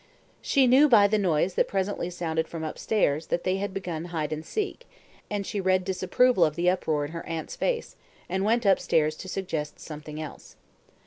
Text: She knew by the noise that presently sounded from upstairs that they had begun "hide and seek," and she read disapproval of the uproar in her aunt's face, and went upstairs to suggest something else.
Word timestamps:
She 0.41 0.65
knew 0.65 0.89
by 0.89 1.05
the 1.07 1.19
noise 1.19 1.53
that 1.53 1.67
presently 1.67 2.09
sounded 2.09 2.47
from 2.47 2.63
upstairs 2.63 3.27
that 3.27 3.43
they 3.43 3.57
had 3.57 3.71
begun 3.71 4.05
"hide 4.05 4.33
and 4.33 4.43
seek," 4.43 4.87
and 5.29 5.45
she 5.45 5.61
read 5.61 5.85
disapproval 5.85 6.43
of 6.43 6.55
the 6.55 6.71
uproar 6.71 7.05
in 7.05 7.11
her 7.11 7.23
aunt's 7.27 7.55
face, 7.55 7.95
and 8.27 8.43
went 8.43 8.65
upstairs 8.65 9.15
to 9.17 9.29
suggest 9.29 9.79
something 9.79 10.19
else. 10.19 10.55